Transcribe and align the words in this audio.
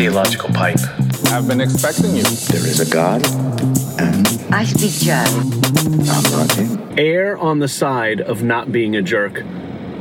theological 0.00 0.48
pipe. 0.54 0.80
I've 1.26 1.46
been 1.46 1.60
expecting 1.60 2.16
you. 2.16 2.22
There 2.22 2.66
is 2.66 2.80
a 2.80 2.90
God, 2.90 3.22
and 4.00 4.26
I 4.50 4.64
speak 4.64 4.92
German. 4.92 5.52
I'm 6.08 6.22
not 6.32 6.52
him. 6.52 6.98
Err 6.98 7.36
on 7.36 7.58
the 7.58 7.68
side 7.68 8.22
of 8.22 8.42
not 8.42 8.72
being 8.72 8.96
a 8.96 9.02
jerk. 9.02 9.44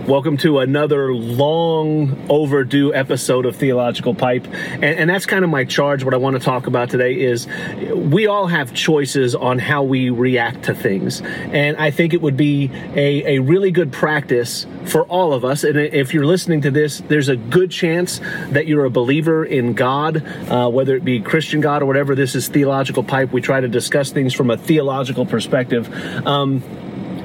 Welcome 0.09 0.37
to 0.37 0.57
another 0.57 1.13
long 1.13 2.25
overdue 2.31 2.91
episode 2.95 3.45
of 3.45 3.55
Theological 3.57 4.15
Pipe. 4.15 4.47
And, 4.47 4.83
and, 4.83 5.07
that's 5.07 5.27
kind 5.27 5.43
of 5.43 5.51
my 5.51 5.65
charge. 5.65 6.03
What 6.03 6.15
I 6.15 6.17
want 6.17 6.35
to 6.35 6.39
talk 6.39 6.65
about 6.65 6.89
today 6.89 7.21
is 7.21 7.45
we 7.93 8.25
all 8.25 8.47
have 8.47 8.73
choices 8.73 9.35
on 9.35 9.59
how 9.59 9.83
we 9.83 10.09
react 10.09 10.63
to 10.63 10.73
things. 10.73 11.21
And 11.21 11.77
I 11.77 11.91
think 11.91 12.15
it 12.15 12.23
would 12.23 12.35
be 12.35 12.71
a, 12.95 13.35
a 13.35 13.39
really 13.39 13.69
good 13.69 13.93
practice 13.93 14.65
for 14.85 15.03
all 15.03 15.31
of 15.31 15.45
us. 15.45 15.63
And 15.63 15.77
if 15.77 16.11
you're 16.11 16.25
listening 16.25 16.61
to 16.61 16.71
this, 16.71 17.03
there's 17.07 17.29
a 17.29 17.35
good 17.35 17.69
chance 17.69 18.19
that 18.49 18.65
you're 18.65 18.85
a 18.85 18.89
believer 18.89 19.45
in 19.45 19.75
God, 19.75 20.25
uh, 20.49 20.71
whether 20.71 20.95
it 20.95 21.05
be 21.05 21.19
Christian 21.19 21.61
God 21.61 21.83
or 21.83 21.85
whatever. 21.85 22.15
This 22.15 22.33
is 22.33 22.47
Theological 22.47 23.03
Pipe. 23.03 23.31
We 23.31 23.41
try 23.41 23.61
to 23.61 23.67
discuss 23.67 24.11
things 24.11 24.33
from 24.33 24.49
a 24.49 24.57
theological 24.57 25.27
perspective. 25.27 25.87
Um, 26.25 26.63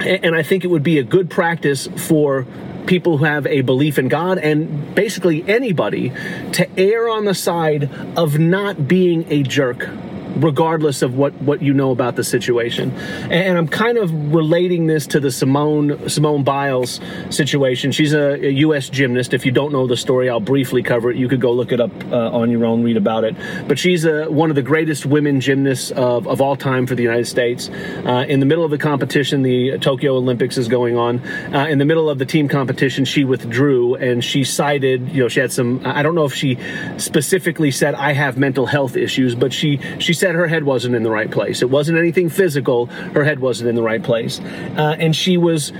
and 0.01 0.35
I 0.35 0.43
think 0.43 0.63
it 0.63 0.67
would 0.67 0.83
be 0.83 0.99
a 0.99 1.03
good 1.03 1.31
practice 1.31 1.87
for 1.87 2.45
people 2.85 3.17
who 3.17 3.25
have 3.25 3.47
a 3.47 3.61
belief 3.61 3.97
in 3.97 4.07
God 4.07 4.37
and 4.37 4.93
basically 4.95 5.43
anybody 5.47 6.11
to 6.53 6.67
err 6.79 7.09
on 7.09 7.25
the 7.25 7.33
side 7.33 7.89
of 8.17 8.39
not 8.39 8.87
being 8.87 9.25
a 9.31 9.43
jerk 9.43 9.89
regardless 10.35 11.01
of 11.01 11.15
what 11.15 11.33
what 11.41 11.61
you 11.61 11.73
know 11.73 11.91
about 11.91 12.15
the 12.15 12.23
situation. 12.23 12.91
And 13.31 13.57
I'm 13.57 13.67
kind 13.67 13.97
of 13.97 14.11
relating 14.33 14.87
this 14.87 15.07
to 15.07 15.19
the 15.19 15.31
Simone 15.31 16.09
Simone 16.09 16.43
Biles 16.43 16.99
situation. 17.29 17.91
She's 17.91 18.13
a, 18.13 18.33
a 18.45 18.51
U.S. 18.51 18.89
gymnast. 18.89 19.33
If 19.33 19.45
you 19.45 19.51
don't 19.51 19.71
know 19.71 19.87
the 19.87 19.97
story, 19.97 20.29
I'll 20.29 20.39
briefly 20.39 20.83
cover 20.83 21.11
it. 21.11 21.17
You 21.17 21.27
could 21.27 21.41
go 21.41 21.51
look 21.51 21.71
it 21.71 21.79
up 21.79 21.91
uh, 22.11 22.31
on 22.31 22.51
your 22.51 22.65
own, 22.65 22.83
read 22.83 22.97
about 22.97 23.23
it. 23.23 23.35
But 23.67 23.79
she's 23.79 24.05
a, 24.05 24.25
one 24.29 24.49
of 24.49 24.55
the 24.55 24.61
greatest 24.61 25.05
women 25.05 25.39
gymnasts 25.39 25.91
of, 25.91 26.27
of 26.27 26.41
all 26.41 26.55
time 26.55 26.87
for 26.87 26.95
the 26.95 27.03
United 27.03 27.25
States. 27.25 27.69
Uh, 27.69 28.25
in 28.27 28.39
the 28.39 28.45
middle 28.45 28.63
of 28.63 28.71
the 28.71 28.77
competition, 28.77 29.41
the 29.41 29.77
Tokyo 29.79 30.15
Olympics 30.15 30.57
is 30.57 30.67
going 30.67 30.97
on. 30.97 31.19
Uh, 31.53 31.67
in 31.69 31.77
the 31.77 31.85
middle 31.85 32.09
of 32.09 32.19
the 32.19 32.25
team 32.25 32.47
competition, 32.47 33.05
she 33.05 33.23
withdrew 33.23 33.95
and 33.95 34.23
she 34.23 34.43
cited, 34.43 35.09
you 35.09 35.21
know, 35.21 35.27
she 35.27 35.39
had 35.39 35.51
some. 35.51 35.81
I 35.85 36.03
don't 36.03 36.15
know 36.15 36.25
if 36.25 36.33
she 36.33 36.57
specifically 36.97 37.71
said 37.71 37.95
I 37.95 38.13
have 38.13 38.37
mental 38.37 38.65
health 38.65 38.95
issues, 38.95 39.35
but 39.35 39.53
she 39.53 39.79
she 39.99 40.13
said 40.13 40.24
said 40.25 40.33
her 40.33 40.47
head 40.47 40.63
wasn't 40.63 40.95
in 40.95 41.03
the 41.03 41.11
right 41.11 41.29
place. 41.29 41.61
It 41.61 41.69
wasn't 41.69 41.99
anything 41.99 42.29
physical. 42.29 42.87
Her 42.87 43.23
head 43.23 43.39
wasn't 43.39 43.69
in 43.69 43.75
the 43.75 43.83
right 43.83 44.01
place. 44.01 44.39
Uh, 44.39 44.95
and 44.97 45.15
she 45.15 45.37
was 45.37 45.71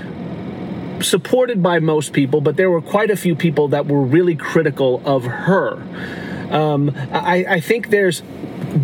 supported 1.00 1.64
by 1.64 1.80
most 1.80 2.12
people, 2.12 2.40
but 2.40 2.56
there 2.56 2.70
were 2.70 2.80
quite 2.80 3.10
a 3.10 3.16
few 3.16 3.34
people 3.34 3.66
that 3.68 3.86
were 3.86 4.00
really 4.00 4.36
critical 4.36 5.02
of 5.04 5.24
her. 5.24 5.82
Um, 6.52 6.94
I, 7.12 7.44
I, 7.48 7.60
think 7.60 7.90
there's 7.90 8.22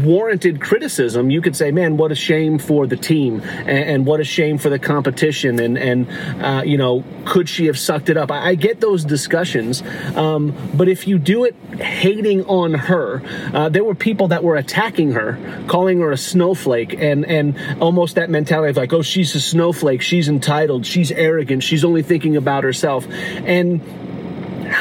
warranted 0.04 0.60
criticism, 0.60 1.30
you 1.30 1.40
could 1.40 1.56
say, 1.56 1.70
man, 1.70 1.96
what 1.96 2.12
a 2.12 2.14
shame 2.14 2.58
for 2.58 2.86
the 2.86 2.96
team 2.96 3.40
and, 3.40 3.68
and 3.68 4.06
what 4.06 4.20
a 4.20 4.24
shame 4.24 4.58
for 4.58 4.68
the 4.68 4.78
competition. 4.78 5.60
And, 5.60 5.78
and 5.78 6.42
uh, 6.42 6.62
you 6.64 6.76
know, 6.76 7.04
could 7.24 7.48
she 7.48 7.66
have 7.66 7.78
sucked 7.78 8.08
it 8.08 8.16
up? 8.16 8.30
I, 8.30 8.50
I 8.50 8.54
get 8.54 8.80
those 8.80 9.04
discussions. 9.04 9.82
Um, 10.16 10.54
but 10.74 10.88
if 10.88 11.06
you 11.06 11.18
do 11.18 11.44
it 11.44 11.54
hating 11.80 12.44
on 12.46 12.74
her, 12.74 13.22
uh, 13.54 13.68
there 13.68 13.84
were 13.84 13.94
people 13.94 14.28
that 14.28 14.44
were 14.44 14.56
attacking 14.56 15.12
her, 15.12 15.38
calling 15.68 16.00
her 16.00 16.12
a 16.12 16.16
snowflake 16.16 16.94
and, 16.94 17.24
and 17.24 17.56
almost 17.80 18.16
that 18.16 18.30
mentality 18.30 18.70
of 18.70 18.76
like, 18.76 18.92
oh, 18.92 19.02
she's 19.02 19.34
a 19.34 19.40
snowflake. 19.40 20.02
She's 20.02 20.28
entitled. 20.28 20.86
She's 20.86 21.10
arrogant. 21.12 21.62
She's 21.62 21.84
only 21.84 22.02
thinking 22.02 22.36
about 22.36 22.64
herself. 22.64 23.06
And 23.10 23.80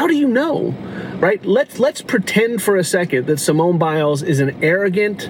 how 0.01 0.07
do 0.07 0.15
you 0.15 0.27
know? 0.27 0.73
right? 1.21 1.45
Let's 1.45 1.77
let's 1.77 2.01
pretend 2.01 2.63
for 2.63 2.75
a 2.75 2.83
second 2.83 3.27
that 3.27 3.37
Simone 3.37 3.77
Biles 3.77 4.23
is 4.23 4.39
an 4.39 4.63
arrogant, 4.63 5.29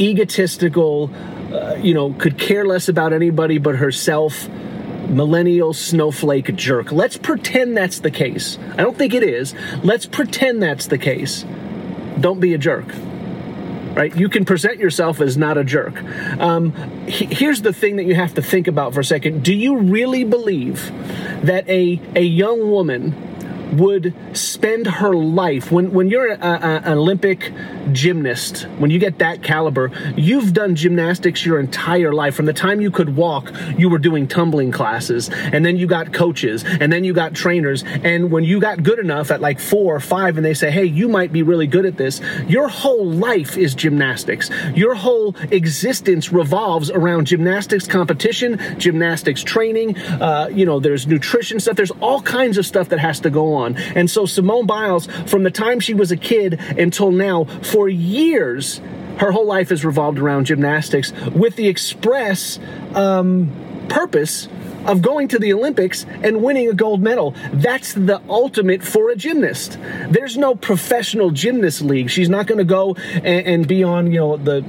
egotistical, 0.00 1.10
uh, 1.52 1.74
you 1.82 1.92
know, 1.92 2.12
could 2.12 2.38
care 2.38 2.64
less 2.64 2.88
about 2.88 3.12
anybody 3.12 3.58
but 3.58 3.74
herself, 3.74 4.48
millennial 5.08 5.72
snowflake 5.72 6.54
jerk. 6.54 6.92
Let's 6.92 7.16
pretend 7.16 7.76
that's 7.76 7.98
the 7.98 8.12
case. 8.12 8.56
I 8.74 8.82
don't 8.84 8.96
think 8.96 9.12
it 9.14 9.24
is. 9.24 9.52
Let's 9.82 10.06
pretend 10.06 10.62
that's 10.62 10.86
the 10.86 10.98
case. 10.98 11.44
Don't 12.20 12.38
be 12.38 12.54
a 12.54 12.58
jerk. 12.58 12.86
Right? 13.94 14.16
You 14.16 14.28
can 14.28 14.44
present 14.44 14.78
yourself 14.78 15.20
as 15.20 15.36
not 15.36 15.58
a 15.58 15.64
jerk. 15.64 16.00
Um, 16.40 16.72
he, 17.06 17.26
here's 17.26 17.62
the 17.62 17.72
thing 17.72 17.96
that 17.96 18.04
you 18.04 18.14
have 18.14 18.34
to 18.34 18.42
think 18.42 18.68
about 18.68 18.94
for 18.94 19.00
a 19.00 19.04
second. 19.04 19.42
Do 19.42 19.54
you 19.54 19.78
really 19.78 20.22
believe 20.24 20.90
that 21.42 21.68
a, 21.68 22.00
a 22.16 22.22
young 22.22 22.70
woman 22.70 23.33
would 23.78 24.14
spend 24.36 24.86
her 24.86 25.14
life 25.14 25.70
when 25.70 25.92
when 25.92 26.08
you're 26.08 26.32
an 26.32 26.92
Olympic 26.98 27.52
gymnast, 27.92 28.62
when 28.78 28.90
you 28.90 28.98
get 28.98 29.18
that 29.18 29.42
caliber, 29.42 29.90
you've 30.16 30.52
done 30.52 30.74
gymnastics 30.74 31.44
your 31.44 31.58
entire 31.60 32.12
life. 32.12 32.34
From 32.34 32.46
the 32.46 32.52
time 32.52 32.80
you 32.80 32.90
could 32.90 33.16
walk, 33.16 33.52
you 33.76 33.88
were 33.88 33.98
doing 33.98 34.26
tumbling 34.26 34.70
classes, 34.70 35.30
and 35.30 35.64
then 35.64 35.76
you 35.76 35.86
got 35.86 36.12
coaches, 36.12 36.64
and 36.64 36.92
then 36.92 37.04
you 37.04 37.12
got 37.12 37.34
trainers. 37.34 37.84
And 38.02 38.30
when 38.30 38.44
you 38.44 38.60
got 38.60 38.82
good 38.82 38.98
enough 38.98 39.30
at 39.30 39.40
like 39.40 39.60
four 39.60 39.94
or 39.94 40.00
five, 40.00 40.36
and 40.36 40.44
they 40.44 40.54
say, 40.54 40.70
"Hey, 40.70 40.84
you 40.84 41.08
might 41.08 41.32
be 41.32 41.42
really 41.42 41.66
good 41.66 41.86
at 41.86 41.96
this," 41.96 42.20
your 42.48 42.68
whole 42.68 43.06
life 43.06 43.56
is 43.56 43.74
gymnastics. 43.74 44.50
Your 44.74 44.94
whole 44.94 45.34
existence 45.50 46.32
revolves 46.32 46.90
around 46.90 47.26
gymnastics 47.26 47.86
competition, 47.86 48.58
gymnastics 48.78 49.42
training. 49.42 49.96
Uh, 49.98 50.48
you 50.52 50.66
know, 50.66 50.80
there's 50.80 51.06
nutrition 51.06 51.60
stuff. 51.60 51.76
There's 51.76 51.92
all 52.00 52.20
kinds 52.20 52.58
of 52.58 52.66
stuff 52.66 52.88
that 52.90 52.98
has 52.98 53.20
to 53.20 53.30
go 53.30 53.54
on 53.54 53.63
on. 53.64 53.76
And 53.76 54.10
so 54.10 54.26
Simone 54.26 54.66
Biles, 54.66 55.06
from 55.26 55.42
the 55.42 55.50
time 55.50 55.80
she 55.80 55.94
was 55.94 56.12
a 56.12 56.16
kid 56.16 56.60
until 56.78 57.10
now, 57.10 57.44
for 57.44 57.88
years, 57.88 58.80
her 59.18 59.32
whole 59.32 59.46
life 59.46 59.68
has 59.70 59.84
revolved 59.84 60.18
around 60.18 60.46
gymnastics 60.46 61.12
with 61.34 61.56
the 61.56 61.68
express 61.68 62.58
um, 62.94 63.50
purpose 63.88 64.48
of 64.86 65.02
going 65.02 65.28
to 65.28 65.38
the 65.38 65.52
Olympics 65.52 66.04
and 66.22 66.42
winning 66.42 66.68
a 66.68 66.74
gold 66.74 67.00
medal. 67.00 67.34
That's 67.52 67.94
the 67.94 68.20
ultimate 68.28 68.82
for 68.82 69.10
a 69.10 69.16
gymnast. 69.16 69.78
There's 70.08 70.36
no 70.36 70.54
professional 70.54 71.30
gymnast 71.30 71.80
league. 71.82 72.10
She's 72.10 72.28
not 72.28 72.46
going 72.46 72.58
to 72.58 72.64
go 72.64 72.94
and, 72.94 73.46
and, 73.46 73.68
be 73.68 73.82
on, 73.82 74.12
you 74.12 74.18
know, 74.18 74.36
the. 74.36 74.64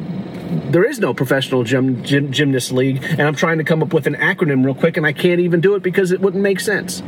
There 0.69 0.85
is 0.85 1.00
no 1.00 1.13
professional 1.13 1.63
gym, 1.63 2.03
gym, 2.03 2.31
gymnast 2.31 2.72
league, 2.72 3.03
and 3.03 3.23
I'm 3.23 3.35
trying 3.35 3.57
to 3.57 3.63
come 3.63 3.81
up 3.81 3.94
with 3.94 4.07
an 4.07 4.16
acronym 4.16 4.63
real 4.63 4.75
quick, 4.75 4.95
and 4.95 5.05
I 5.05 5.11
can't 5.11 5.41
even 5.41 5.59
do 5.59 5.75
it 5.75 5.84
because 5.84 6.11
it 6.11 6.22
wouldn't 6.22 6.44
make 6.44 6.59
sense. 6.59 7.01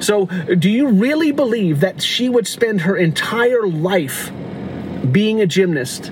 So, 0.00 0.26
do 0.26 0.70
you 0.70 0.88
really 0.88 1.32
believe 1.32 1.80
that 1.80 2.02
she 2.02 2.28
would 2.28 2.46
spend 2.46 2.82
her 2.82 2.96
entire 2.96 3.66
life 3.66 4.30
being 5.10 5.40
a 5.40 5.46
gymnast 5.46 6.10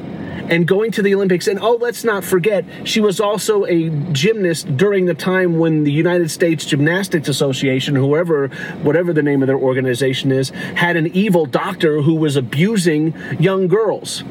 and 0.49 0.67
going 0.67 0.91
to 0.93 1.03
the 1.03 1.15
Olympics? 1.15 1.47
And 1.47 1.59
oh, 1.61 1.77
let's 1.77 2.03
not 2.05 2.25
forget, 2.25 2.65
she 2.85 3.01
was 3.01 3.21
also 3.21 3.65
a 3.65 3.91
gymnast 4.13 4.77
during 4.77 5.07
the 5.07 5.15
time 5.15 5.59
when 5.59 5.85
the 5.85 5.93
United 5.93 6.31
States 6.31 6.65
Gymnastics 6.65 7.29
Association, 7.29 7.95
whoever, 7.95 8.49
whatever 8.83 9.13
the 9.13 9.23
name 9.23 9.43
of 9.43 9.47
their 9.47 9.59
organization 9.59 10.33
is, 10.33 10.51
had 10.51 10.97
an 10.97 11.09
evil 11.09 11.47
doctor 11.47 12.03
who 12.03 12.15
was 12.15 12.37
abusing 12.37 13.15
young 13.39 13.69
girls. 13.69 14.25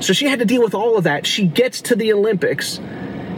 So 0.00 0.12
she 0.12 0.26
had 0.26 0.40
to 0.40 0.44
deal 0.44 0.62
with 0.62 0.74
all 0.74 0.98
of 0.98 1.04
that. 1.04 1.26
She 1.26 1.46
gets 1.46 1.82
to 1.82 1.94
the 1.94 2.12
Olympics. 2.12 2.80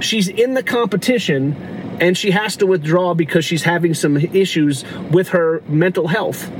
She's 0.01 0.29
in 0.29 0.55
the 0.55 0.63
competition 0.63 1.74
and 2.01 2.17
she 2.17 2.31
has 2.31 2.57
to 2.57 2.67
withdraw 2.67 3.15
because 3.15 3.45
she's 3.45 3.63
having 3.63 3.95
some 3.95 4.17
issues 4.17 4.85
with 5.11 5.29
her 5.29 5.63
mental 5.69 6.09
health. 6.09 6.51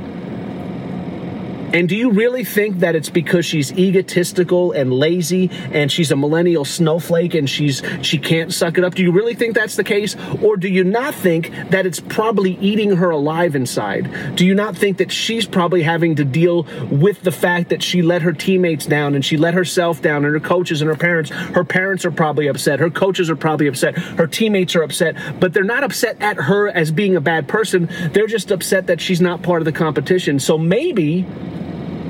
And 1.75 1.89
do 1.89 1.97
you 1.97 2.11
really 2.11 2.45
think 2.45 2.79
that 2.79 2.95
it's 2.95 3.09
because 3.09 3.45
she's 3.45 3.73
egotistical 3.73 4.71
and 4.71 4.93
lazy 4.93 5.51
and 5.73 5.91
she's 5.91 6.09
a 6.09 6.15
millennial 6.15 6.63
snowflake 6.63 7.33
and 7.33 7.49
she's 7.49 7.83
she 8.01 8.17
can't 8.17 8.53
suck 8.53 8.77
it 8.77 8.85
up? 8.85 8.95
Do 8.95 9.03
you 9.03 9.11
really 9.11 9.33
think 9.35 9.55
that's 9.55 9.75
the 9.75 9.83
case? 9.83 10.15
Or 10.41 10.55
do 10.55 10.69
you 10.69 10.85
not 10.85 11.13
think 11.13 11.51
that 11.71 11.85
it's 11.85 11.99
probably 11.99 12.53
eating 12.61 12.95
her 12.95 13.09
alive 13.09 13.57
inside? 13.57 14.37
Do 14.37 14.45
you 14.45 14.55
not 14.55 14.77
think 14.77 14.99
that 14.99 15.11
she's 15.11 15.45
probably 15.45 15.83
having 15.83 16.15
to 16.15 16.23
deal 16.23 16.63
with 16.89 17.23
the 17.23 17.31
fact 17.33 17.71
that 17.71 17.83
she 17.83 18.01
let 18.01 18.21
her 18.21 18.31
teammates 18.31 18.85
down 18.85 19.13
and 19.13 19.25
she 19.25 19.35
let 19.35 19.53
herself 19.53 20.01
down 20.01 20.23
and 20.23 20.33
her 20.33 20.39
coaches 20.39 20.81
and 20.81 20.87
her 20.89 20.95
parents? 20.95 21.29
Her 21.29 21.65
parents 21.65 22.05
are 22.05 22.11
probably 22.11 22.47
upset. 22.47 22.79
Her 22.79 22.89
coaches 22.89 23.29
are 23.29 23.35
probably 23.35 23.67
upset. 23.67 23.97
Her 23.97 24.27
teammates 24.27 24.77
are 24.77 24.83
upset, 24.83 25.17
but 25.41 25.51
they're 25.51 25.65
not 25.65 25.83
upset 25.83 26.21
at 26.21 26.37
her 26.37 26.69
as 26.69 26.89
being 26.91 27.17
a 27.17 27.21
bad 27.21 27.49
person. 27.49 27.89
They're 28.13 28.27
just 28.27 28.49
upset 28.49 28.87
that 28.87 29.01
she's 29.01 29.19
not 29.19 29.43
part 29.43 29.59
of 29.61 29.65
the 29.65 29.73
competition. 29.73 30.39
So 30.39 30.57
maybe 30.57 31.25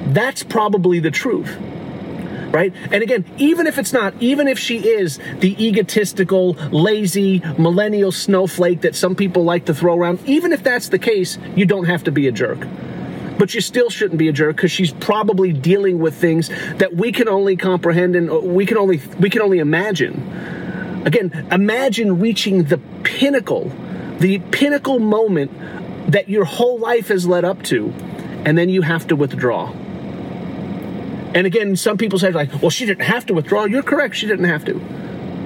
that's 0.07 0.43
probably 0.43 0.99
the 0.99 1.11
truth. 1.11 1.55
Right? 2.51 2.73
And 2.91 3.03
again, 3.03 3.25
even 3.37 3.67
if 3.67 3.77
it's 3.77 3.91
not, 3.91 4.13
even 4.21 4.47
if 4.47 4.57
she 4.57 4.87
is 4.87 5.19
the 5.39 5.61
egotistical, 5.61 6.53
lazy, 6.53 7.41
millennial 7.57 8.13
snowflake 8.13 8.81
that 8.81 8.95
some 8.95 9.13
people 9.13 9.43
like 9.43 9.65
to 9.65 9.73
throw 9.73 9.97
around, 9.97 10.19
even 10.25 10.53
if 10.53 10.63
that's 10.63 10.87
the 10.87 10.99
case, 10.99 11.37
you 11.55 11.65
don't 11.65 11.85
have 11.85 12.05
to 12.05 12.11
be 12.11 12.27
a 12.27 12.31
jerk 12.31 12.65
but 13.37 13.53
you 13.53 13.61
still 13.61 13.89
shouldn't 13.89 14.17
be 14.17 14.27
a 14.27 14.31
jerk 14.31 14.55
because 14.55 14.71
she's 14.71 14.91
probably 14.93 15.51
dealing 15.51 15.99
with 15.99 16.15
things 16.15 16.49
that 16.77 16.95
we 16.95 17.11
can 17.11 17.27
only 17.27 17.55
comprehend 17.55 18.15
and 18.15 18.29
uh, 18.29 18.39
we 18.39 18.65
can 18.65 18.77
only 18.77 19.01
we 19.19 19.29
can 19.29 19.41
only 19.41 19.59
imagine 19.59 21.03
again 21.05 21.47
imagine 21.51 22.19
reaching 22.19 22.63
the 22.65 22.77
pinnacle 23.03 23.71
the 24.19 24.39
pinnacle 24.51 24.99
moment 24.99 25.51
that 26.11 26.29
your 26.29 26.45
whole 26.45 26.79
life 26.79 27.09
has 27.09 27.27
led 27.27 27.43
up 27.43 27.61
to 27.63 27.89
and 28.45 28.57
then 28.57 28.69
you 28.69 28.81
have 28.81 29.07
to 29.07 29.15
withdraw 29.15 29.73
And 31.35 31.45
again, 31.45 31.75
some 31.75 31.97
people 31.97 32.17
say, 32.17 32.31
like, 32.31 32.61
well, 32.61 32.71
she 32.71 32.85
didn't 32.85 33.03
have 33.03 33.25
to 33.25 33.33
withdraw. 33.33 33.65
You're 33.65 33.83
correct, 33.83 34.15
she 34.15 34.25
didn't 34.25 34.45
have 34.45 34.63
to. 34.65 34.79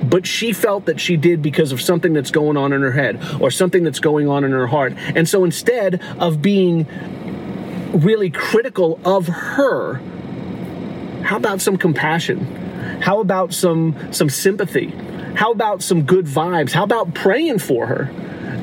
But 0.03 0.25
she 0.27 0.53
felt 0.53 0.86
that 0.86 1.00
she 1.00 1.18
did 1.18 1.41
because 1.41 1.71
of 1.71 1.81
something 1.81 2.13
that's 2.13 2.31
going 2.31 2.57
on 2.57 2.74
in 2.74 2.81
her 2.81 2.91
head 2.91 3.19
or 3.41 3.50
something 3.51 3.83
that's 3.83 4.00
going 4.00 4.27
on 4.27 4.44
in 4.44 4.51
her 4.51 4.68
heart. 4.68 4.94
And 4.97 5.27
so 5.27 5.44
instead 5.44 6.01
of 6.19 6.41
being 6.41 6.86
really 7.91 8.30
critical 8.30 9.00
of 9.03 9.27
her, 9.27 9.95
how 11.24 11.38
about 11.38 11.59
some 11.59 11.77
compassion? 11.77 12.45
How 13.01 13.19
about 13.19 13.53
some 13.53 13.95
some 14.12 14.30
sympathy? 14.30 14.88
How 15.35 15.51
about 15.51 15.81
some 15.81 16.03
good 16.03 16.25
vibes? 16.25 16.71
How 16.71 16.83
about 16.83 17.13
praying 17.13 17.59
for 17.59 17.88
her? 17.88 18.09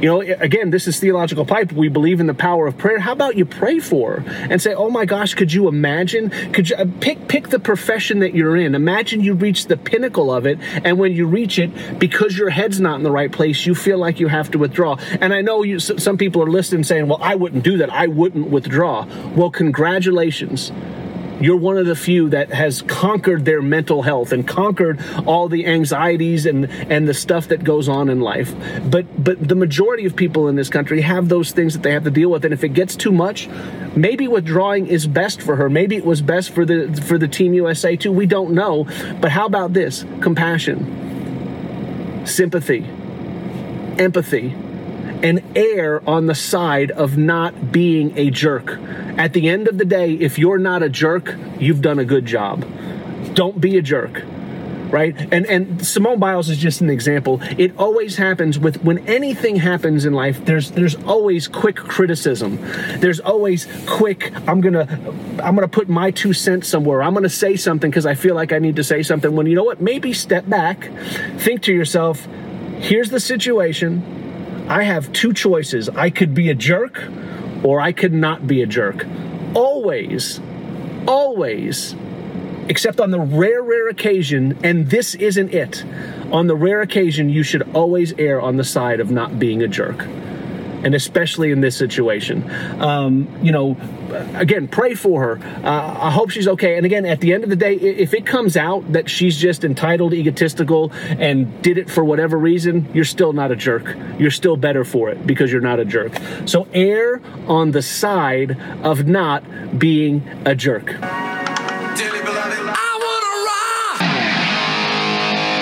You 0.01 0.09
know, 0.09 0.21
again, 0.21 0.69
this 0.69 0.87
is 0.87 1.01
theological 1.01 1.47
pipe. 1.47 1.73
We 1.73 1.89
believe 1.89 2.21
in 2.21 2.27
the 2.27 2.35
power 2.35 2.67
of 2.67 2.77
prayer. 2.77 2.99
How 2.99 3.13
about 3.13 3.37
you 3.37 3.47
pray 3.47 3.79
for 3.79 4.23
and 4.27 4.61
say, 4.61 4.75
"Oh 4.75 4.91
my 4.91 5.07
gosh, 5.07 5.33
could 5.35 5.51
you 5.51 5.69
imagine? 5.69 6.29
Could 6.53 6.69
you 6.69 6.77
uh, 6.77 6.85
pick 7.01 7.29
pick 7.29 7.49
the 7.49 7.59
profession 7.59 8.19
that 8.19 8.35
you're 8.35 8.59
in? 8.59 8.75
Imagine 8.75 9.23
you 9.23 9.33
reach 9.33 9.69
the 9.69 9.77
pinnacle 9.79 10.31
of 10.31 10.45
it, 10.45 10.59
and 10.85 10.99
when 10.99 11.13
you 11.13 11.27
reach 11.27 11.59
it, 11.59 11.71
because 11.99 12.37
your 12.37 12.51
head's 12.51 12.79
not 12.79 12.97
in 12.97 13.05
the 13.05 13.11
right 13.11 13.33
place, 13.33 13.65
you 13.65 13.75
feel 13.75 13.97
like 13.97 14.21
you 14.21 14.29
have 14.29 14.51
to 14.51 14.59
withdraw." 14.59 14.97
And 15.23 15.33
I 15.33 15.41
know 15.41 15.63
you, 15.63 15.81
some 15.81 16.19
people 16.19 16.43
are 16.43 16.51
listening, 16.51 16.85
saying, 16.85 17.09
"Well, 17.09 17.21
I 17.23 17.35
wouldn't 17.35 17.65
do 17.65 17.79
that. 17.79 17.89
I 17.91 18.07
wouldn't 18.07 18.51
withdraw." 18.51 19.07
Well, 19.35 19.51
congratulations 19.51 20.73
you're 21.41 21.57
one 21.57 21.77
of 21.77 21.87
the 21.87 21.97
few 21.97 22.31
that 22.31 22.53
has 22.53 22.83
conquered 22.83 23.45
their 23.45 23.61
mental 23.61 24.03
health 24.03 24.33
and 24.33 24.47
conquered 24.47 25.01
all 25.27 25.49
the 25.49 25.67
anxieties 25.67 26.47
and 26.47 26.71
and 26.91 27.07
the 27.07 27.15
stuff 27.15 27.49
that 27.49 27.65
goes 27.65 27.89
on 27.89 28.09
in 28.09 28.21
life. 28.21 28.55
But 28.85 29.23
but 29.23 29.47
the 29.47 29.55
majority 29.55 30.07
of 30.07 30.17
people 30.17 30.49
in 30.49 30.57
this 30.57 30.69
country 30.69 31.03
have 31.03 31.29
those 31.29 31.53
things 31.53 31.75
that 31.75 31.83
they 31.83 31.93
have 31.93 32.05
to 32.05 32.11
deal 32.11 32.31
with. 32.31 32.45
And 32.45 32.55
if 32.55 32.65
it 32.65 32.71
gets 32.71 32.97
too 32.97 33.13
much 33.13 33.49
maybe 33.97 34.29
withdrawing 34.29 34.87
is 34.87 35.07
best 35.07 35.41
for 35.41 35.57
her. 35.57 35.71
Maybe 35.71 35.97
it 35.97 36.05
was 36.05 36.21
best 36.21 36.51
for 36.51 36.65
the 36.65 36.93
for 37.07 37.19
the 37.19 37.29
team 37.29 37.55
USA 37.55 37.97
too. 37.97 38.13
We 38.13 38.27
don't 38.27 38.53
know. 38.53 38.87
But 39.21 39.33
how 39.33 39.47
about 39.47 39.73
this? 39.73 40.05
Compassion. 40.21 42.25
Sympathy. 42.27 42.85
Empathy 43.99 44.55
and 45.27 45.43
err 45.57 46.09
on 46.09 46.27
the 46.27 46.35
side 46.37 46.93
of 46.93 47.19
not 47.19 47.73
being 47.73 48.17
a 48.17 48.31
jerk. 48.31 48.79
At 49.19 49.33
the 49.33 49.49
end 49.49 49.67
of 49.67 49.77
the 49.77 49.85
day, 49.85 50.15
if 50.15 50.39
you're 50.39 50.59
not 50.59 50.85
a 50.85 50.89
jerk, 50.89 51.35
you've 51.59 51.83
done 51.83 51.99
a 51.99 52.05
good 52.05 52.27
job. 52.27 52.65
Don't 53.35 53.61
be 53.61 53.77
a 53.77 53.83
jerk. 53.83 54.23
Right? 54.89 55.17
And 55.33 55.45
and 55.47 55.85
Simone 55.85 56.21
Biles 56.21 56.49
is 56.49 56.59
just 56.59 56.81
an 56.81 56.91
example. 56.91 57.41
It 57.59 57.77
always 57.77 58.15
happens 58.17 58.57
with 58.57 58.85
when 58.85 58.99
anything 59.09 59.57
happens 59.57 60.07
in 60.07 60.13
life, 60.13 60.45
there's 60.45 60.71
there's 60.71 60.95
always 61.03 61.49
quick 61.49 61.75
criticism. 61.75 62.59
There's 63.01 63.19
always 63.19 63.67
quick, 63.87 64.33
I'm 64.47 64.61
gonna 64.61 64.87
I'm 65.43 65.57
gonna 65.57 65.67
put 65.67 65.89
my 65.89 66.13
two 66.13 66.33
cents 66.33 66.69
somewhere. 66.69 67.03
I'm 67.03 67.15
gonna 67.15 67.29
say 67.29 67.57
something 67.57 67.91
because 67.91 68.07
I 68.07 68.15
feel 68.15 68.37
like 68.37 68.53
I 68.53 68.61
need 68.61 68.77
to 68.77 68.85
say 68.85 69.03
something. 69.03 69.35
When 69.35 69.49
you 69.49 69.57
know 69.57 69.65
what, 69.65 69.81
maybe 69.81 70.13
step 70.13 70.49
back, 70.49 70.89
think 71.39 71.63
to 71.63 71.75
yourself, 71.75 72.25
here's 72.79 73.11
the 73.11 73.21
situation 73.21 74.16
I 74.69 74.83
have 74.83 75.13
two 75.13 75.33
choices. 75.33 75.89
I 75.89 76.11
could 76.11 76.35
be 76.35 76.51
a 76.51 76.55
jerk 76.55 77.03
or 77.63 77.81
I 77.81 77.93
could 77.93 78.13
not 78.13 78.47
be 78.47 78.63
a 78.63 78.67
jerk. 78.67 79.07
Always, 79.55 80.41
always, 81.07 81.95
except 82.69 83.01
on 83.01 83.11
the 83.11 83.21
rare, 83.21 83.63
rare 83.63 83.89
occasion, 83.89 84.59
and 84.63 84.91
this 84.91 85.15
isn't 85.15 85.55
it, 85.55 85.85
on 86.33 86.47
the 86.47 86.57
rare 86.57 86.83
occasion, 86.83 87.29
you 87.29 87.43
should 87.43 87.63
always 87.75 88.13
err 88.19 88.41
on 88.41 88.57
the 88.57 88.65
side 88.65 89.01
of 89.01 89.11
not 89.11 89.39
being 89.39 89.63
a 89.63 89.69
jerk 89.69 90.07
and 90.87 90.95
especially 90.95 91.51
in 91.51 91.61
this 91.61 91.77
situation. 91.77 92.49
Um, 92.81 93.27
you 93.43 93.51
know, 93.51 93.77
again, 94.35 94.69
pray 94.69 94.95
for 94.95 95.21
her. 95.21 95.65
Uh, 95.65 95.99
I 96.01 96.11
hope 96.13 96.31
she's 96.31 96.47
okay. 96.47 96.77
And 96.77 96.87
again, 96.87 97.05
at 97.05 97.21
the 97.21 97.33
end 97.33 97.43
of 97.43 97.51
the 97.51 97.57
day, 97.57 97.75
if 97.75 98.15
it 98.15 98.25
comes 98.25 98.57
out 98.57 98.93
that 98.93 99.11
she's 99.11 99.37
just 99.37 99.65
entitled, 99.65 100.15
egotistical, 100.15 100.93
and 101.19 101.61
did 101.61 101.77
it 101.77 101.91
for 101.91 102.05
whatever 102.05 102.39
reason, 102.39 102.89
you're 102.95 103.05
still 103.05 103.33
not 103.33 103.51
a 103.51 103.57
jerk. 103.57 103.97
You're 104.17 104.31
still 104.31 104.57
better 104.57 104.85
for 104.85 105.11
it 105.11 105.27
because 105.27 105.51
you're 105.51 105.61
not 105.61 105.81
a 105.81 105.85
jerk. 105.85 106.13
So 106.45 106.69
err 106.73 107.21
on 107.49 107.73
the 107.73 107.83
side 107.83 108.57
of 108.85 109.09
not 109.09 109.43
being 109.77 110.23
a 110.45 110.55
jerk. 110.55 110.87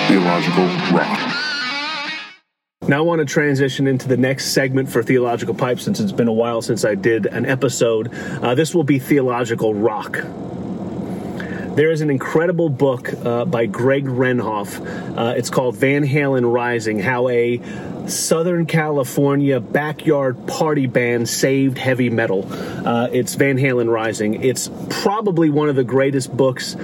Theological 0.07 0.67
Rock. 0.95 1.34
Now 2.87 2.99
I 2.99 3.01
want 3.01 3.17
to 3.17 3.25
transition 3.25 3.87
into 3.87 4.07
the 4.07 4.15
next 4.15 4.51
segment 4.51 4.89
for 4.89 5.01
Theological 5.01 5.55
Pipe 5.55 5.79
since 5.79 5.99
it's 5.99 6.11
been 6.11 6.27
a 6.27 6.33
while 6.33 6.61
since 6.61 6.85
I 6.85 6.93
did 6.93 7.25
an 7.25 7.47
episode. 7.47 8.13
Uh, 8.13 8.53
this 8.53 8.75
will 8.75 8.83
be 8.83 8.99
Theological 8.99 9.73
Rock. 9.73 10.19
There 11.75 11.89
is 11.89 12.01
an 12.01 12.11
incredible 12.11 12.69
book 12.69 13.11
uh, 13.25 13.45
by 13.45 13.65
Greg 13.65 14.05
Renoff. 14.05 14.79
Uh, 15.17 15.33
it's 15.35 15.49
called 15.49 15.75
Van 15.77 16.05
Halen 16.05 16.53
Rising 16.53 16.99
How 16.99 17.27
a 17.27 17.59
Southern 18.07 18.67
California 18.67 19.59
Backyard 19.59 20.45
Party 20.45 20.85
Band 20.85 21.27
Saved 21.27 21.79
Heavy 21.79 22.11
Metal. 22.11 22.47
Uh, 22.51 23.09
it's 23.11 23.33
Van 23.33 23.57
Halen 23.57 23.91
Rising. 23.91 24.43
It's 24.43 24.69
probably 24.89 25.49
one 25.49 25.69
of 25.69 25.75
the 25.75 25.83
greatest 25.83 26.31
books 26.37 26.75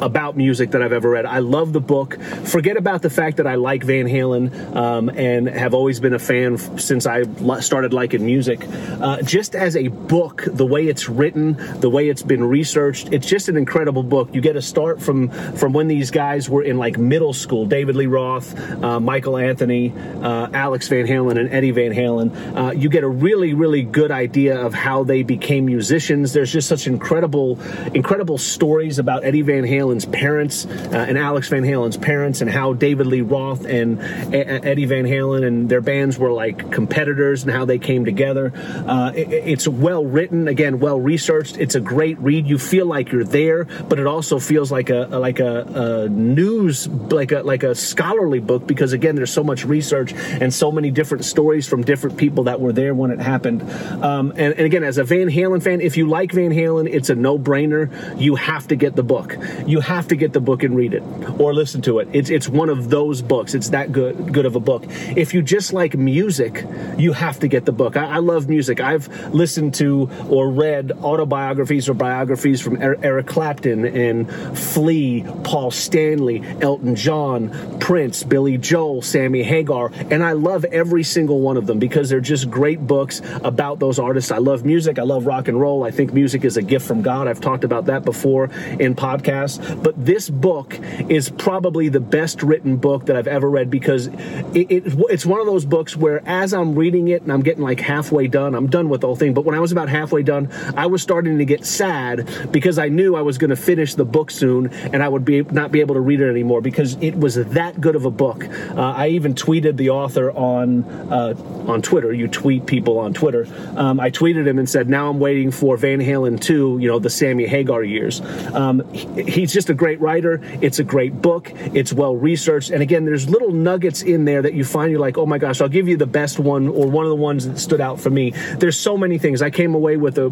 about 0.00 0.36
music 0.36 0.70
that 0.72 0.82
I've 0.82 0.92
ever 0.92 1.10
read. 1.10 1.26
I 1.26 1.38
love 1.40 1.72
the 1.72 1.80
book. 1.80 2.20
Forget 2.44 2.76
about 2.76 3.02
the 3.02 3.10
fact 3.10 3.38
that 3.38 3.46
I 3.46 3.56
like 3.56 3.82
Van 3.84 4.06
Halen 4.06 4.74
um, 4.74 5.08
and 5.08 5.48
have 5.48 5.74
always 5.74 6.00
been 6.00 6.14
a 6.14 6.18
fan 6.18 6.58
since 6.78 7.06
I 7.06 7.24
started 7.60 7.92
liking 7.92 8.24
music. 8.24 8.64
Uh, 9.00 9.22
just 9.22 9.54
as 9.54 9.76
a 9.76 9.88
book, 9.88 10.44
the 10.46 10.66
way 10.66 10.86
it's 10.86 11.08
written, 11.08 11.56
the 11.80 11.90
way 11.90 12.08
it's 12.08 12.22
been 12.22 12.44
researched, 12.44 13.12
it's 13.12 13.26
just 13.26 13.48
an 13.48 13.56
incredible 13.56 14.02
book. 14.02 14.34
You 14.34 14.40
get 14.40 14.56
a 14.56 14.62
start 14.62 15.00
from 15.00 15.30
from 15.56 15.72
when 15.72 15.88
these 15.88 16.10
guys 16.10 16.48
were 16.48 16.62
in 16.62 16.78
like 16.78 16.98
middle 16.98 17.32
school. 17.32 17.66
David 17.66 17.96
Lee 17.96 18.06
Roth, 18.06 18.58
uh, 18.82 19.00
Michael 19.00 19.36
Anthony, 19.36 19.92
uh, 20.22 20.48
Alex 20.52 20.88
Van 20.88 21.06
Halen, 21.06 21.38
and 21.38 21.48
Eddie 21.50 21.70
Van 21.70 21.92
Halen. 21.92 22.56
Uh, 22.56 22.72
you 22.72 22.88
get 22.88 23.04
a 23.04 23.08
really 23.08 23.54
really 23.54 23.82
good 23.82 24.10
idea 24.10 24.60
of 24.60 24.74
how 24.74 25.04
they 25.04 25.22
became 25.22 25.66
musicians. 25.66 26.32
There's 26.32 26.52
just 26.52 26.68
such 26.68 26.86
incredible 26.86 27.58
incredible 27.94 28.38
stories 28.38 28.98
about 28.98 29.24
Eddie 29.24 29.42
Van 29.42 29.64
Halen 29.64 29.87
Halen's 29.88 30.06
parents 30.06 30.66
uh, 30.66 31.04
and 31.08 31.18
Alex 31.18 31.48
Van 31.48 31.62
Halen's 31.62 31.96
parents, 31.96 32.40
and 32.40 32.50
how 32.50 32.72
David 32.72 33.06
Lee 33.06 33.20
Roth 33.20 33.64
and 33.64 34.00
a- 34.00 34.64
Eddie 34.64 34.84
Van 34.84 35.04
Halen 35.04 35.46
and 35.46 35.68
their 35.68 35.80
bands 35.80 36.18
were 36.18 36.32
like 36.32 36.70
competitors 36.70 37.42
and 37.42 37.52
how 37.52 37.64
they 37.64 37.78
came 37.78 38.04
together. 38.04 38.52
Uh, 38.54 39.12
it, 39.14 39.32
it's 39.32 39.66
well 39.66 40.04
written, 40.04 40.48
again, 40.48 40.80
well 40.80 41.00
researched. 41.00 41.58
It's 41.58 41.74
a 41.74 41.80
great 41.80 42.18
read. 42.18 42.46
You 42.46 42.58
feel 42.58 42.86
like 42.86 43.12
you're 43.12 43.24
there, 43.24 43.64
but 43.64 43.98
it 43.98 44.06
also 44.06 44.38
feels 44.38 44.70
like 44.70 44.90
a, 44.90 45.06
like 45.06 45.40
a, 45.40 46.04
a, 46.04 46.08
news, 46.08 46.88
like 46.88 47.32
a 47.32 47.42
like 47.42 47.62
a 47.62 47.74
scholarly 47.74 48.40
book 48.40 48.66
because 48.66 48.92
again, 48.92 49.16
there's 49.16 49.32
so 49.32 49.44
much 49.44 49.64
research 49.64 50.12
and 50.12 50.52
so 50.52 50.70
many 50.70 50.90
different 50.90 51.24
stories 51.24 51.66
from 51.68 51.82
different 51.82 52.16
people 52.16 52.44
that 52.44 52.60
were 52.60 52.72
there 52.72 52.94
when 52.94 53.10
it 53.10 53.20
happened. 53.20 53.62
Um, 54.02 54.32
and, 54.32 54.54
and 54.54 54.60
again, 54.60 54.84
as 54.84 54.98
a 54.98 55.04
Van 55.04 55.28
Halen 55.28 55.62
fan, 55.62 55.80
if 55.80 55.96
you 55.96 56.08
like 56.08 56.32
Van 56.32 56.50
Halen, 56.50 56.88
it's 56.92 57.10
a 57.10 57.14
no-brainer. 57.14 58.20
You 58.20 58.34
have 58.36 58.68
to 58.68 58.76
get 58.76 58.96
the 58.96 59.02
book. 59.02 59.36
You 59.66 59.77
you 59.78 59.82
have 59.82 60.08
to 60.08 60.16
get 60.16 60.32
the 60.32 60.40
book 60.40 60.64
and 60.64 60.74
read 60.74 60.92
it 60.92 61.04
or 61.38 61.54
listen 61.54 61.80
to 61.82 62.00
it. 62.00 62.08
It's 62.12 62.30
it's 62.30 62.48
one 62.48 62.68
of 62.68 62.90
those 62.90 63.22
books. 63.22 63.54
It's 63.54 63.68
that 63.68 63.92
good 63.92 64.32
good 64.32 64.44
of 64.44 64.56
a 64.56 64.60
book. 64.60 64.84
If 65.16 65.34
you 65.34 65.40
just 65.40 65.72
like 65.72 65.96
music, 65.96 66.64
you 66.96 67.12
have 67.12 67.38
to 67.40 67.48
get 67.48 67.64
the 67.64 67.70
book. 67.70 67.96
I, 67.96 68.16
I 68.16 68.18
love 68.18 68.48
music. 68.48 68.80
I've 68.80 69.06
listened 69.32 69.74
to 69.74 70.10
or 70.28 70.50
read 70.50 70.90
autobiographies 70.90 71.88
or 71.88 71.94
biographies 71.94 72.60
from 72.60 72.82
er-, 72.82 72.98
Eric 73.00 73.28
Clapton 73.28 73.84
and 73.84 74.58
Flea, 74.58 75.24
Paul 75.44 75.70
Stanley, 75.70 76.42
Elton 76.60 76.96
John, 76.96 77.78
Prince, 77.78 78.24
Billy 78.24 78.58
Joel, 78.58 79.02
Sammy 79.02 79.44
Hagar, 79.44 79.92
and 80.10 80.24
I 80.24 80.32
love 80.32 80.64
every 80.64 81.04
single 81.04 81.40
one 81.40 81.56
of 81.56 81.68
them 81.68 81.78
because 81.78 82.10
they're 82.10 82.20
just 82.20 82.50
great 82.50 82.84
books 82.84 83.22
about 83.44 83.78
those 83.78 84.00
artists. 84.00 84.32
I 84.32 84.38
love 84.38 84.64
music. 84.64 84.98
I 84.98 85.04
love 85.04 85.24
rock 85.26 85.46
and 85.46 85.60
roll. 85.60 85.84
I 85.84 85.92
think 85.92 86.12
music 86.12 86.44
is 86.44 86.56
a 86.56 86.62
gift 86.62 86.84
from 86.84 87.02
God. 87.02 87.28
I've 87.28 87.40
talked 87.40 87.62
about 87.62 87.86
that 87.86 88.04
before 88.04 88.46
in 88.80 88.96
podcasts. 88.96 89.67
But 89.76 90.04
this 90.04 90.30
book 90.30 90.78
is 91.08 91.30
probably 91.30 91.88
the 91.88 92.00
best 92.00 92.42
written 92.42 92.76
book 92.76 93.06
that 93.06 93.16
I've 93.16 93.26
ever 93.26 93.48
read 93.48 93.70
because 93.70 94.06
it, 94.06 94.70
it, 94.70 94.82
it's 95.10 95.26
one 95.26 95.40
of 95.40 95.46
those 95.46 95.64
books 95.64 95.96
where 95.96 96.22
as 96.26 96.54
I'm 96.54 96.74
reading 96.74 97.08
it 97.08 97.22
and 97.22 97.32
I'm 97.32 97.42
getting 97.42 97.62
like 97.62 97.80
halfway 97.80 98.28
done, 98.28 98.54
I'm 98.54 98.68
done 98.68 98.88
with 98.88 99.00
the 99.00 99.06
whole 99.06 99.16
thing. 99.16 99.34
But 99.34 99.44
when 99.44 99.54
I 99.54 99.60
was 99.60 99.72
about 99.72 99.88
halfway 99.88 100.22
done, 100.22 100.50
I 100.76 100.86
was 100.86 101.02
starting 101.02 101.38
to 101.38 101.44
get 101.44 101.64
sad 101.64 102.28
because 102.50 102.78
I 102.78 102.88
knew 102.88 103.16
I 103.16 103.22
was 103.22 103.38
going 103.38 103.50
to 103.50 103.56
finish 103.56 103.94
the 103.94 104.04
book 104.04 104.30
soon 104.30 104.68
and 104.68 105.02
I 105.02 105.08
would 105.08 105.24
be 105.24 105.42
not 105.42 105.72
be 105.72 105.80
able 105.80 105.94
to 105.94 106.00
read 106.00 106.20
it 106.20 106.30
anymore 106.30 106.60
because 106.60 106.96
it 107.00 107.18
was 107.18 107.36
that 107.36 107.80
good 107.80 107.96
of 107.96 108.04
a 108.04 108.10
book. 108.10 108.44
Uh, 108.44 108.80
I 108.80 109.08
even 109.08 109.34
tweeted 109.34 109.76
the 109.76 109.90
author 109.90 110.30
on 110.30 110.84
uh, 110.84 111.34
on 111.66 111.82
Twitter. 111.82 112.12
You 112.12 112.28
tweet 112.28 112.66
people 112.66 112.98
on 112.98 113.14
Twitter. 113.14 113.46
Um, 113.76 114.00
I 114.00 114.10
tweeted 114.10 114.46
him 114.46 114.58
and 114.58 114.68
said, 114.68 114.88
"Now 114.88 115.10
I'm 115.10 115.20
waiting 115.20 115.50
for 115.50 115.76
Van 115.76 116.00
Halen 116.00 116.40
2, 116.40 116.78
you 116.80 116.88
know, 116.88 116.98
the 116.98 117.10
Sammy 117.10 117.46
Hagar 117.46 117.82
years." 117.82 118.20
Um, 118.52 118.90
he, 118.92 119.22
he's 119.24 119.52
just 119.58 119.70
a 119.70 119.74
great 119.74 120.00
writer. 120.00 120.40
It's 120.60 120.78
a 120.78 120.84
great 120.84 121.20
book. 121.20 121.50
It's 121.74 121.92
well 121.92 122.14
researched. 122.14 122.70
And 122.70 122.80
again, 122.80 123.04
there's 123.04 123.28
little 123.28 123.50
nuggets 123.50 124.02
in 124.02 124.24
there 124.24 124.40
that 124.40 124.54
you 124.54 124.64
find 124.64 124.92
you're 124.92 125.00
like, 125.00 125.18
oh 125.18 125.26
my 125.26 125.38
gosh, 125.38 125.60
I'll 125.60 125.68
give 125.68 125.88
you 125.88 125.96
the 125.96 126.06
best 126.06 126.38
one 126.38 126.68
or 126.68 126.86
one 126.86 127.04
of 127.04 127.10
the 127.10 127.16
ones 127.16 127.44
that 127.48 127.58
stood 127.58 127.80
out 127.80 127.98
for 127.98 128.08
me. 128.08 128.30
There's 128.58 128.78
so 128.78 128.96
many 128.96 129.18
things. 129.18 129.42
I 129.42 129.50
came 129.50 129.74
away 129.74 129.96
with 129.96 130.16
a, 130.16 130.26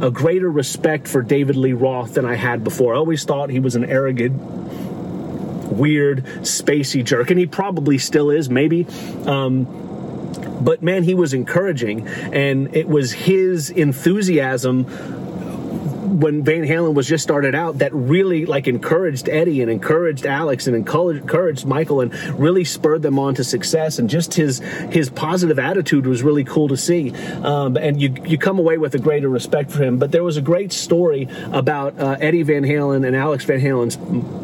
a, 0.00 0.06
a 0.06 0.10
greater 0.10 0.50
respect 0.50 1.06
for 1.06 1.20
David 1.20 1.56
Lee 1.56 1.74
Roth 1.74 2.14
than 2.14 2.24
I 2.24 2.36
had 2.36 2.64
before. 2.64 2.94
I 2.94 2.96
always 2.96 3.22
thought 3.22 3.50
he 3.50 3.60
was 3.60 3.76
an 3.76 3.84
arrogant, 3.84 4.40
weird, 5.70 6.24
spacey 6.40 7.04
jerk, 7.04 7.28
and 7.28 7.38
he 7.38 7.44
probably 7.44 7.98
still 7.98 8.30
is, 8.30 8.48
maybe. 8.48 8.86
Um, 9.26 9.66
but 10.62 10.82
man, 10.82 11.02
he 11.02 11.14
was 11.14 11.34
encouraging, 11.34 12.08
and 12.08 12.74
it 12.74 12.88
was 12.88 13.12
his 13.12 13.68
enthusiasm 13.68 14.86
when 16.08 16.42
Van 16.42 16.62
Halen 16.62 16.94
was 16.94 17.06
just 17.06 17.22
started 17.22 17.54
out 17.54 17.78
that 17.78 17.94
really 17.94 18.46
like 18.46 18.66
encouraged 18.66 19.28
Eddie 19.28 19.62
and 19.62 19.70
encouraged 19.70 20.26
Alex 20.26 20.66
and 20.66 20.76
encouraged 20.76 21.66
Michael 21.66 22.00
and 22.00 22.12
really 22.38 22.64
spurred 22.64 23.02
them 23.02 23.18
on 23.18 23.34
to 23.34 23.44
success. 23.44 23.98
And 23.98 24.08
just 24.08 24.34
his 24.34 24.58
his 24.90 25.10
positive 25.10 25.58
attitude 25.58 26.06
was 26.06 26.22
really 26.22 26.44
cool 26.44 26.68
to 26.68 26.76
see. 26.76 27.12
Um, 27.42 27.76
and 27.76 28.00
you 28.00 28.14
you 28.24 28.38
come 28.38 28.58
away 28.58 28.78
with 28.78 28.94
a 28.94 28.98
greater 28.98 29.28
respect 29.28 29.70
for 29.70 29.82
him. 29.82 29.98
But 29.98 30.12
there 30.12 30.24
was 30.24 30.36
a 30.36 30.42
great 30.42 30.72
story 30.72 31.28
about 31.52 31.98
uh, 31.98 32.16
Eddie 32.20 32.42
Van 32.42 32.62
Halen 32.62 33.06
and 33.06 33.14
Alex 33.14 33.44
Van 33.44 33.60
Halen's 33.60 33.96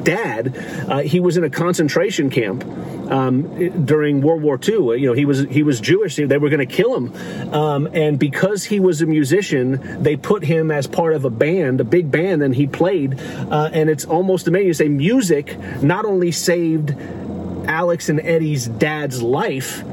dad. 0.04 0.56
Uh, 0.88 0.98
he 1.00 1.20
was 1.20 1.36
in 1.36 1.44
a 1.44 1.50
concentration 1.50 2.30
camp 2.30 2.64
um, 3.10 3.84
during 3.84 4.20
World 4.20 4.42
War 4.42 4.58
II. 4.62 4.98
You 5.00 5.06
know, 5.06 5.12
he 5.12 5.24
was 5.24 5.40
he 5.40 5.62
was 5.62 5.80
Jewish. 5.80 6.16
They 6.16 6.38
were 6.38 6.50
going 6.50 6.66
to 6.66 6.74
kill 6.74 6.94
him, 6.96 7.54
um, 7.54 7.88
and 7.92 8.18
because 8.18 8.64
he 8.64 8.80
was 8.80 9.02
a 9.02 9.06
musician, 9.06 10.02
they 10.02 10.16
put 10.16 10.44
him 10.44 10.70
as 10.70 10.86
part 10.86 11.14
of 11.14 11.24
a 11.24 11.30
band 11.30 11.53
band, 11.54 11.80
a 11.80 11.84
big 11.84 12.10
band, 12.10 12.42
and 12.42 12.54
he 12.54 12.66
played. 12.66 13.20
Uh, 13.20 13.70
and 13.72 13.88
it's 13.88 14.04
almost 14.04 14.48
amazing 14.48 14.68
to 14.68 14.74
say 14.74 14.88
music 14.88 15.58
not 15.82 16.04
only 16.04 16.32
saved 16.32 16.94
Alex 17.68 18.08
and 18.08 18.20
Eddie's 18.20 18.66
dad's 18.66 19.22
life, 19.22 19.84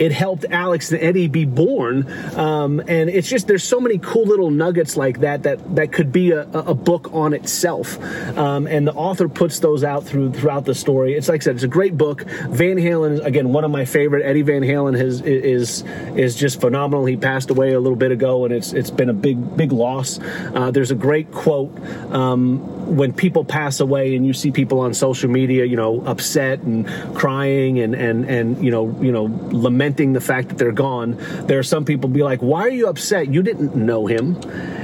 it 0.00 0.12
helped 0.12 0.46
Alex 0.50 0.90
and 0.90 1.00
Eddie 1.00 1.28
be 1.28 1.44
born. 1.44 2.10
Um, 2.34 2.80
and 2.80 3.10
it's 3.10 3.28
just 3.28 3.46
there's 3.46 3.62
so 3.62 3.80
many 3.80 3.98
cool 3.98 4.24
little 4.24 4.50
nuggets 4.50 4.96
like 4.96 5.20
that 5.20 5.42
that 5.42 5.76
that 5.76 5.92
could 5.92 6.10
be 6.10 6.30
a, 6.32 6.48
a 6.48 6.74
book 6.74 7.10
on 7.12 7.34
itself. 7.34 8.02
Um, 8.36 8.66
and 8.66 8.86
the 8.86 8.94
author 8.94 9.28
puts 9.28 9.58
those 9.58 9.84
out 9.84 10.04
through 10.04 10.32
throughout 10.32 10.64
the 10.64 10.74
story. 10.74 11.14
It's 11.14 11.28
like 11.28 11.42
I 11.42 11.44
said, 11.44 11.56
it's 11.56 11.64
a 11.64 11.68
great 11.68 11.98
book. 11.98 12.22
Van 12.22 12.78
Halen 12.78 13.22
again 13.24 13.52
one 13.52 13.64
of 13.64 13.70
my 13.70 13.84
favorite. 13.84 14.24
Eddie 14.24 14.42
Van 14.42 14.62
Halen 14.62 14.98
has 14.98 15.20
is 15.20 15.84
is 16.16 16.34
just 16.34 16.62
phenomenal. 16.62 17.04
He 17.04 17.18
passed 17.18 17.50
away 17.50 17.72
a 17.72 17.80
little 17.80 17.96
bit 17.96 18.10
ago, 18.10 18.46
and 18.46 18.54
it's 18.54 18.72
it's 18.72 18.90
been 18.90 19.10
a 19.10 19.14
big 19.14 19.54
big 19.56 19.70
loss. 19.70 20.18
Uh, 20.54 20.70
there's 20.70 20.90
a 20.90 20.96
great 20.96 21.30
quote. 21.30 21.78
Um, 22.10 22.96
when 22.96 23.12
people 23.12 23.44
pass 23.44 23.78
away 23.80 24.16
and 24.16 24.26
you 24.26 24.32
see 24.32 24.50
people 24.50 24.80
on 24.80 24.94
social 24.94 25.30
media, 25.30 25.64
you 25.64 25.76
know, 25.76 26.00
upset 26.06 26.60
and 26.60 26.88
crying 27.14 27.78
and 27.80 27.94
and 27.94 28.24
and 28.24 28.64
you 28.64 28.70
know, 28.70 28.96
you 29.02 29.12
know, 29.12 29.24
lamenting 29.52 29.89
the 29.96 30.20
fact 30.20 30.48
that 30.48 30.58
they're 30.58 30.72
gone, 30.72 31.16
there 31.46 31.58
are 31.58 31.64
some 31.64 31.84
people 31.84 32.08
be 32.08 32.22
like, 32.22 32.40
"Why 32.40 32.62
are 32.62 32.70
you 32.70 32.86
upset? 32.88 33.32
You 33.32 33.42
didn't 33.42 33.74
know 33.74 34.06
him." 34.06 34.36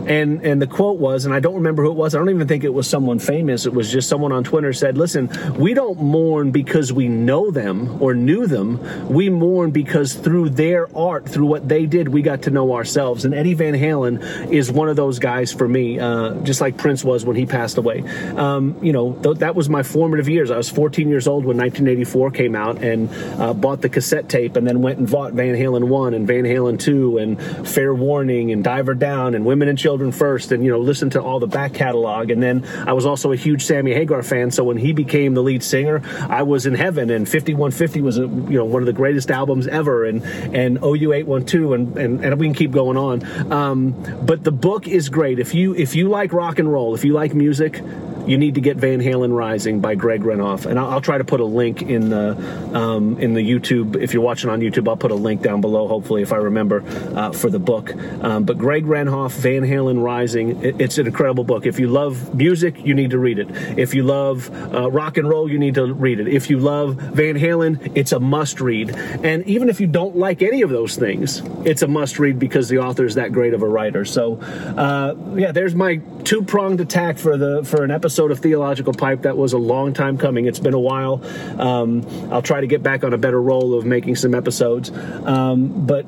And 0.07 0.43
and 0.43 0.63
the 0.63 0.67
quote 0.67 0.99
was, 0.99 1.25
and 1.25 1.35
I 1.35 1.41
don't 1.41 1.57
remember 1.57 1.83
who 1.83 1.91
it 1.91 1.97
was. 1.97 2.15
I 2.15 2.19
don't 2.19 2.31
even 2.31 2.47
think 2.47 2.65
it 2.65 2.73
was 2.73 2.87
someone 2.87 3.19
famous. 3.19 3.67
It 3.67 3.75
was 3.75 3.91
just 3.91 4.09
someone 4.09 4.33
on 4.33 4.45
Twitter 4.45 4.73
said, 4.73 4.97
"Listen, 4.97 5.31
we 5.59 5.75
don't 5.75 6.01
mourn 6.01 6.51
because 6.51 6.93
we 6.93 7.09
know 7.09 7.51
them 7.51 8.01
or 8.01 8.15
knew 8.15 8.47
them. 8.47 9.09
We 9.09 9.31
mourn 9.31 9.71
because 9.71 10.15
through 10.15 10.51
their 10.51 10.89
art, 10.97 11.29
through 11.29 11.47
what 11.47 11.69
they 11.69 11.87
did, 11.87 12.09
we 12.09 12.23
got 12.23 12.43
to 12.43 12.51
know 12.51 12.75
ourselves." 12.75 13.25
And 13.25 13.35
Eddie 13.35 13.55
Van 13.55 13.75
Halen 13.75 14.51
is 14.51 14.71
one 14.71 14.89
of 14.89 14.97
those 14.97 15.19
guys 15.19 15.53
for 15.53 15.69
me, 15.69 15.99
uh, 15.99 16.35
just 16.43 16.61
like 16.61 16.77
Prince 16.77 17.05
was 17.05 17.25
when 17.25 17.37
he 17.37 17.47
passed 17.47 17.79
away. 17.79 18.05
Um, 18.37 18.77
you 18.83 18.93
know, 18.93 19.13
th- 19.23 19.39
that 19.39 19.55
was 19.55 19.69
my 19.69 19.83
formative 19.83 20.29
years. 20.29 20.51
I 20.51 20.57
was 20.57 20.71
14 20.71 21.09
years 21.09 21.27
old 21.27 21.45
when 21.45 21.57
1984 21.57 22.31
came 22.31 22.55
out 22.55 22.83
and 22.83 23.09
uh, 23.41 23.53
bought 23.55 23.81
the 23.83 23.89
cassette 23.89 24.29
tape, 24.29 24.57
and 24.57 24.67
then 24.67 24.83
went 24.83 24.96
and 24.97 25.11
bought 25.11 25.33
Van 25.33 25.55
Halen 25.55 25.85
one 25.85 26.15
and 26.15 26.27
Van 26.27 26.45
Halen 26.45 26.79
two 26.79 27.19
and 27.19 27.41
Fair 27.69 27.95
Warning 27.95 28.53
and 28.53 28.63
Diver 28.63 28.95
Down 28.95 29.35
and 29.35 29.45
Women 29.45 29.69
and 29.69 29.79
Children 29.79 30.13
First 30.13 30.53
and, 30.53 30.65
you 30.65 30.71
know, 30.71 30.79
listen 30.79 31.11
to 31.11 31.23
all 31.23 31.41
the 31.41 31.47
back 31.47 31.75
catalog. 31.75 32.31
And 32.31 32.43
then 32.43 32.65
I 32.87 32.93
was 32.93 33.07
also 33.07 33.33
a 33.33 33.37
huge 33.37 33.65
Sammy 33.65 33.93
Hagar 33.93 34.23
fan. 34.23 34.51
So 34.51 34.65
when 34.65 34.77
he 34.77 34.93
became 34.93 35.35
the 35.35 35.43
lead 35.43 35.63
singer, 35.63 36.03
I 36.29 36.43
was 36.43 36.67
in 36.67 36.75
heaven. 36.75 37.11
And 37.11 37.29
5150 37.29 38.01
was, 38.03 38.19
a, 38.19 38.23
you 38.23 38.59
know, 38.59 38.65
one 38.65 38.83
of 38.83 38.87
the 38.87 38.93
greatest 38.93 39.31
albums 39.31 39.67
ever. 39.67 40.05
And, 40.05 40.23
and 40.55 40.79
OU 40.83 41.13
812 41.13 41.73
and, 41.73 41.97
and, 41.99 42.25
and 42.25 42.41
we 42.41 42.47
can 42.47 42.55
keep 42.55 42.73
going 42.73 42.97
on. 42.97 43.53
Um, 43.53 43.93
but 44.25 44.45
the 44.45 44.53
book 44.53 44.89
is 44.89 45.09
great. 45.09 45.39
If 45.39 45.55
you, 45.55 45.75
if 45.75 45.95
you 45.95 46.09
like 46.09 46.33
rock 46.33 46.59
and 46.59 46.71
roll, 46.71 46.95
if 46.95 47.05
you 47.05 47.13
like 47.13 47.35
music, 47.35 47.83
you 48.27 48.37
need 48.39 48.57
to 48.57 48.61
get 48.61 48.77
Van 48.77 49.01
Halen 49.01 49.35
Rising 49.35 49.81
by 49.81 49.95
Greg 49.95 50.23
Renoff, 50.23 50.67
and 50.67 50.79
I'll, 50.79 50.91
I'll 50.91 51.01
try 51.01 51.17
to 51.17 51.25
put 51.25 51.41
a 51.41 51.45
link 51.45 51.83
in 51.83 52.11
the 52.11 52.37
um, 52.77 53.19
in 53.19 53.35
the 53.35 53.41
YouTube. 53.41 53.97
If 53.97 54.13
you're 54.13 54.23
watching 54.23 54.51
on 54.51 54.61
YouTube, 54.61 54.89
I'll 54.89 54.97
put 54.97 55.13
a 55.13 55.17
link 55.17 55.43
down 55.43 55.61
below. 55.61 55.87
Hopefully, 55.87 56.23
if 56.23 56.33
I 56.33 56.37
remember 56.37 56.83
uh, 57.15 57.31
for 57.33 57.51
the 57.51 57.59
book. 57.59 57.95
Um, 58.23 58.45
but 58.45 58.59
Greg 58.59 58.85
Renoff, 58.85 59.33
Van 59.33 59.63
Halen 59.63 60.03
Rising, 60.03 60.65
it, 60.65 60.81
it's 60.81 60.99
an 60.99 61.07
incredible 61.07 61.45
book. 61.45 61.67
If 61.67 61.79
you 61.79 61.89
love 61.89 62.35
music, 62.35 62.85
you 62.85 62.95
need 62.95 63.11
to 63.11 63.19
read 63.19 63.39
it. 63.39 63.49
If 63.79 63.95
you 63.95 64.03
love 64.03 64.51
uh, 64.75 64.91
rock 64.91 65.17
and 65.17 65.29
roll, 65.29 65.51
you 65.51 65.59
need 65.59 65.75
to 65.77 65.93
read 65.95 66.19
it. 66.19 66.27
If 66.27 66.51
you 66.51 66.59
love 66.59 66.97
Van 66.97 67.37
Halen, 67.37 67.93
it's 67.95 68.13
a 68.13 68.21
must 68.21 68.61
read. 68.61 68.91
And 68.97 69.47
even 69.47 69.69
if 69.69 69.81
you 69.81 69.87
don't 69.87 70.17
like 70.17 70.43
any 70.43 70.63
of 70.63 70.71
those 70.71 70.97
things, 70.97 71.43
it's 71.65 71.83
a 71.83 71.89
must 71.89 72.19
read 72.19 72.39
because 72.39 72.69
the 72.69 72.79
author 72.79 73.05
is 73.05 73.15
that 73.15 73.33
great 73.33 73.55
of 73.55 73.63
a 73.63 73.69
writer. 73.69 74.05
So, 74.05 74.41
uh, 74.41 75.15
yeah, 75.37 75.53
there's 75.53 75.75
my 75.75 75.97
two 76.25 76.43
pronged 76.43 76.81
attack 76.81 77.19
for 77.19 77.37
the 77.37 77.65
for 77.65 77.85
an 77.85 77.91
episode 77.91 78.16
of 78.19 78.41
Theological 78.41 78.93
Pipe. 78.93 79.23
That 79.23 79.37
was 79.37 79.53
a 79.53 79.59
long 79.59 79.93
time 79.93 80.19
coming. 80.19 80.47
It's 80.47 80.59
been 80.59 80.75
a 80.75 80.81
while. 80.81 81.23
Um, 81.61 82.07
I'll 82.33 82.43
try 82.43 82.61
to 82.61 82.67
get 82.67 82.83
back 82.83 83.05
on 83.05 83.13
a 83.13 83.19
better 83.19 83.41
roll 83.41 83.75
of 83.75 83.85
making 83.85 84.17
some 84.17 84.35
episodes. 84.35 84.91
Um, 84.91 85.87
but 85.87 86.07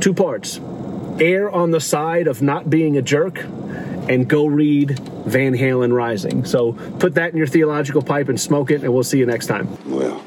two 0.00 0.14
parts 0.14 0.60
err 1.20 1.50
on 1.50 1.70
the 1.70 1.80
side 1.80 2.26
of 2.26 2.42
not 2.42 2.68
being 2.68 2.96
a 2.96 3.02
jerk 3.02 3.38
and 4.08 4.28
go 4.28 4.46
read 4.46 4.98
Van 5.26 5.52
Halen 5.52 5.92
Rising. 5.92 6.44
So 6.44 6.72
put 6.72 7.14
that 7.14 7.30
in 7.30 7.36
your 7.36 7.46
theological 7.46 8.02
pipe 8.02 8.28
and 8.28 8.40
smoke 8.40 8.70
it, 8.70 8.82
and 8.82 8.92
we'll 8.92 9.04
see 9.04 9.18
you 9.18 9.26
next 9.26 9.46
time. 9.46 9.68
Well, 9.88 10.24